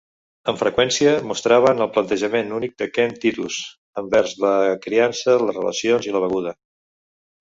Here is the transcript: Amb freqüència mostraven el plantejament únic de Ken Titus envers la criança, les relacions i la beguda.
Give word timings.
Amb 0.51 0.59
freqüència 0.61 1.11
mostraven 1.31 1.83
el 1.85 1.89
plantejament 1.97 2.49
únic 2.59 2.73
de 2.83 2.87
Ken 2.95 3.13
Titus 3.25 3.59
envers 4.03 4.35
la 4.47 4.55
criança, 4.87 5.37
les 5.45 5.57
relacions 5.59 6.09
i 6.11 6.17
la 6.17 6.23
beguda. 6.29 6.57